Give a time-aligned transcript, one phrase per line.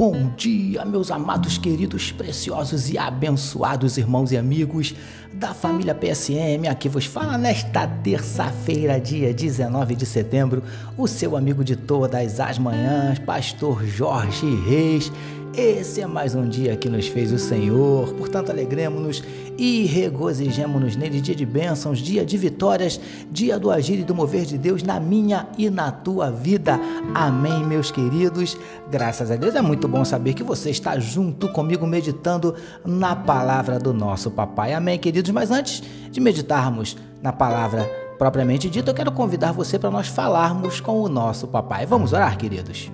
[0.00, 4.94] Bom dia, meus amados, queridos, preciosos e abençoados irmãos e amigos
[5.30, 6.66] da família PSM.
[6.70, 10.62] Aqui vos fala nesta terça-feira, dia 19 de setembro,
[10.96, 15.12] o seu amigo de todas as manhãs, pastor Jorge Reis
[15.54, 19.22] esse é mais um dia que nos fez o Senhor, portanto, alegremos-nos
[19.58, 21.20] e regozijemos-nos nele.
[21.20, 23.00] Dia de bênçãos, dia de vitórias,
[23.30, 26.78] dia do agir e do mover de Deus na minha e na tua vida.
[27.14, 28.56] Amém, meus queridos.
[28.90, 32.54] Graças a Deus é muito bom saber que você está junto comigo meditando
[32.84, 34.72] na palavra do nosso papai.
[34.72, 35.30] Amém, queridos.
[35.30, 40.80] Mas antes de meditarmos na palavra propriamente dita, eu quero convidar você para nós falarmos
[40.80, 41.86] com o nosso papai.
[41.86, 42.90] Vamos orar, queridos.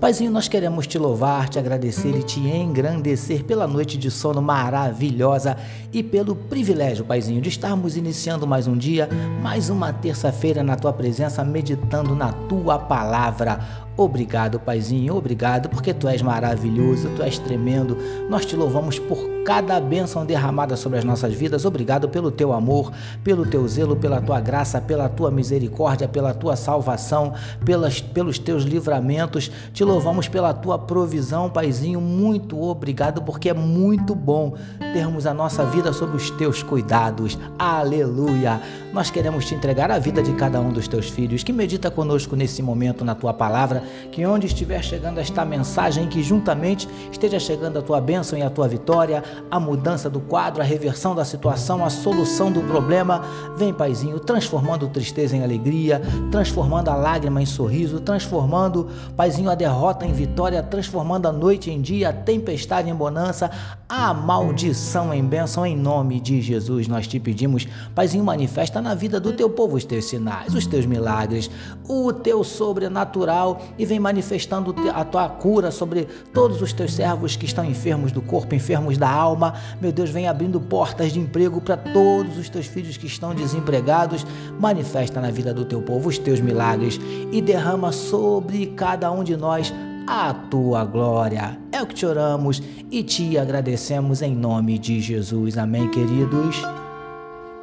[0.00, 5.58] Paizinho, nós queremos te louvar, te agradecer e te engrandecer pela noite de sono maravilhosa
[5.92, 9.10] e pelo privilégio, Paizinho, de estarmos iniciando mais um dia,
[9.42, 13.60] mais uma terça-feira na tua presença, meditando na tua palavra.
[13.94, 17.98] Obrigado, Paizinho, obrigado, porque tu és maravilhoso, tu és tremendo.
[18.30, 21.66] Nós te louvamos por cada bênção derramada sobre as nossas vidas.
[21.66, 26.56] Obrigado pelo teu amor, pelo teu zelo, pela tua graça, pela tua misericórdia, pela tua
[26.56, 29.50] salvação, pelas, pelos teus livramentos.
[29.72, 32.00] Te louvamos pela tua provisão, Paizinho.
[32.00, 34.54] Muito obrigado, porque é muito bom
[34.92, 37.36] termos a nossa vida sob os teus cuidados.
[37.58, 38.60] Aleluia!
[38.92, 42.36] Nós queremos te entregar a vida de cada um dos teus filhos que medita conosco
[42.36, 43.82] nesse momento na tua palavra
[44.12, 48.50] que onde estiver chegando esta mensagem, que juntamente esteja chegando a tua bênção e a
[48.50, 53.22] tua vitória, a mudança do quadro, a reversão da situação, a solução do problema.
[53.56, 56.00] Vem, Paizinho, transformando tristeza em alegria,
[56.30, 61.80] transformando a lágrima em sorriso, transformando, Paizinho, a derrota em vitória, transformando a noite em
[61.80, 63.50] dia, a tempestade em bonança,
[63.90, 66.86] a maldição em bênção, em nome de Jesus.
[66.86, 70.86] Nós te pedimos, Paizinho, manifesta na vida do teu povo os teus sinais, os teus
[70.86, 71.50] milagres,
[71.88, 77.46] o teu sobrenatural e vem manifestando a tua cura sobre todos os teus servos que
[77.46, 79.54] estão enfermos do corpo, enfermos da alma.
[79.80, 84.24] Meu Deus, vem abrindo portas de emprego para todos os teus filhos que estão desempregados.
[84.56, 87.00] Manifesta na vida do teu povo os teus milagres
[87.32, 89.74] e derrama sobre cada um de nós
[90.12, 91.56] a tua glória.
[91.70, 92.60] É o que te oramos
[92.90, 95.56] e te agradecemos em nome de Jesus.
[95.56, 96.60] Amém, queridos.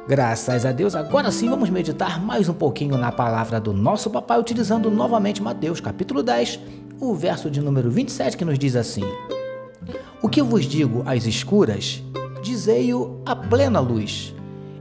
[0.08, 4.40] Graças a Deus, agora sim vamos meditar mais um pouquinho na palavra do nosso papai,
[4.40, 6.58] utilizando novamente Mateus capítulo 10,
[6.98, 9.04] o verso de número 27, que nos diz assim:
[10.22, 12.02] O que vos digo às escuras,
[12.42, 14.34] dizei-o à plena luz,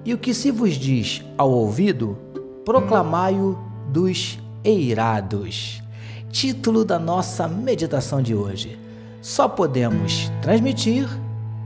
[0.06, 2.18] e o que se vos diz ao ouvido,
[2.64, 3.60] proclamai-o
[3.92, 5.86] dos eirados.
[6.30, 8.78] Título da nossa meditação de hoje:
[9.22, 11.08] Só podemos transmitir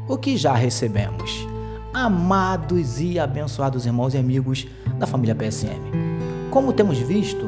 [0.07, 1.51] o que já recebemos
[1.93, 4.67] amados e abençoados irmãos e amigos
[4.97, 5.81] da família PSM.
[6.49, 7.45] Como temos visto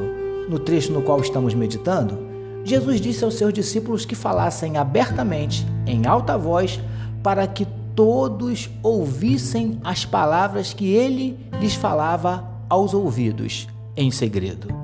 [0.49, 2.17] no trecho no qual estamos meditando,
[2.63, 6.79] Jesus disse aos seus discípulos que falassem abertamente, em alta voz,
[7.21, 7.65] para que
[7.95, 14.82] todos ouvissem as palavras que ele lhes falava aos ouvidos, em segredo.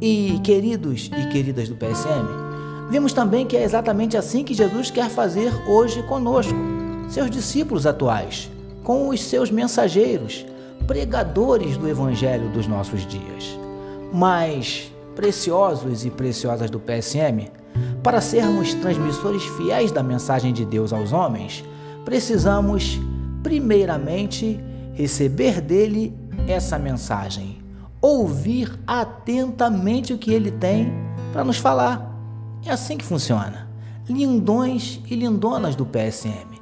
[0.00, 5.10] E, queridos e queridas do PSM, vimos também que é exatamente assim que Jesus quer
[5.10, 6.54] fazer hoje conosco,
[7.08, 8.50] seus discípulos atuais
[8.88, 10.46] com os seus mensageiros,
[10.86, 13.58] pregadores do Evangelho dos nossos dias.
[14.10, 17.50] Mas, preciosos e preciosas do PSM,
[18.02, 21.62] para sermos transmissores fiéis da mensagem de Deus aos homens,
[22.02, 22.98] precisamos,
[23.42, 24.58] primeiramente,
[24.94, 26.16] receber dele
[26.46, 27.57] essa mensagem,
[28.00, 30.92] ouvir atentamente o que ele tem
[31.32, 32.14] para nos falar.
[32.64, 33.68] É assim que funciona.
[34.08, 36.58] Lindões e lindonas do PSM.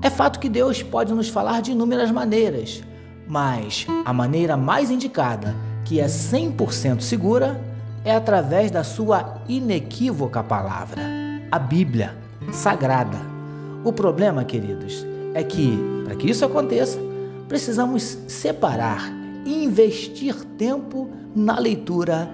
[0.00, 2.82] É fato que Deus pode nos falar de inúmeras maneiras,
[3.26, 5.54] mas a maneira mais indicada,
[5.84, 7.60] que é 100% segura,
[8.04, 11.02] é através da sua inequívoca palavra,
[11.50, 12.16] a Bíblia
[12.52, 13.18] Sagrada.
[13.84, 15.04] O problema, queridos,
[15.34, 16.98] é que, para que isso aconteça,
[17.48, 19.17] precisamos separar
[19.48, 22.28] investir tempo na leitura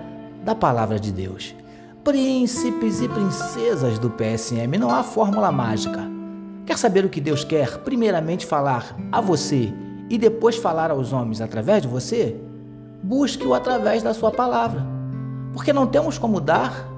[0.45, 1.55] da palavra de Deus.
[2.03, 6.01] Príncipes e princesas do PSM, não há fórmula mágica.
[6.67, 9.73] Quer saber o que Deus quer primeiramente falar a você
[10.11, 12.37] e depois falar aos homens através de você?
[13.03, 14.85] Busque-o através da sua palavra.
[15.53, 16.89] Porque não temos como dar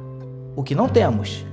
[0.57, 1.45] o que não temos.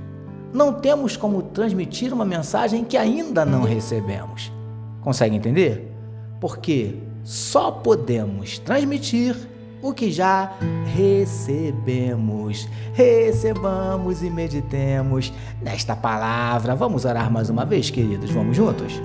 [0.52, 4.52] Não temos como transmitir uma mensagem que ainda não recebemos.
[5.00, 5.92] Consegue entender?
[6.40, 9.34] Porque só podemos transmitir
[9.80, 10.52] o que já
[10.94, 12.68] recebemos.
[12.92, 16.74] Recebamos e meditemos nesta palavra.
[16.74, 18.30] Vamos orar mais uma vez, queridos?
[18.30, 19.00] Vamos juntos?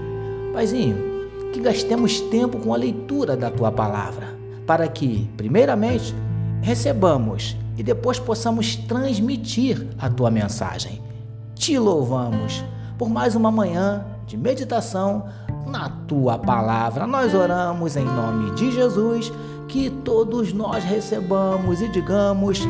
[0.53, 0.97] Paizinho,
[1.53, 4.37] que gastemos tempo com a leitura da tua palavra,
[4.67, 6.13] para que, primeiramente,
[6.61, 11.01] recebamos e depois possamos transmitir a tua mensagem.
[11.55, 12.63] Te louvamos
[12.97, 15.25] por mais uma manhã de meditação
[15.69, 17.05] na tua palavra.
[17.05, 19.31] Nós oramos em nome de Jesus,
[19.67, 22.67] que todos nós recebamos e digamos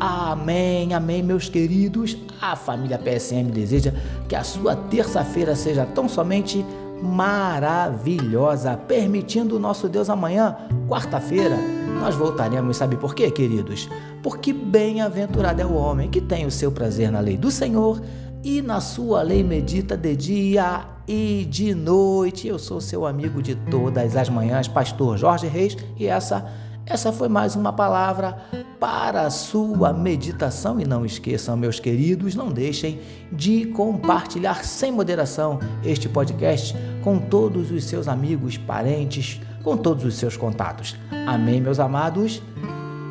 [0.00, 2.16] amém, amém, meus queridos.
[2.40, 3.92] A família PSM deseja
[4.28, 6.64] que a sua terça-feira seja tão somente
[7.02, 10.56] maravilhosa, permitindo o nosso Deus amanhã,
[10.88, 11.56] quarta-feira,
[12.00, 13.88] nós voltaremos, sabe por quê, queridos?
[14.22, 18.00] Porque bem-aventurado é o homem que tem o seu prazer na lei do Senhor
[18.42, 22.48] e na sua lei medita de dia e de noite.
[22.48, 26.50] Eu sou seu amigo de todas as manhãs, pastor Jorge Reis, e essa
[26.86, 28.36] essa foi mais uma palavra
[28.80, 32.98] para a sua meditação e não esqueçam, meus queridos, não deixem
[33.30, 40.16] de compartilhar sem moderação este podcast com todos os seus amigos, parentes, com todos os
[40.16, 40.96] seus contatos.
[41.28, 42.42] Amém, meus amados.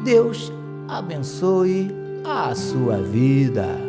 [0.04, 0.52] Deus
[0.90, 1.90] abençoe
[2.26, 3.89] a sua vida.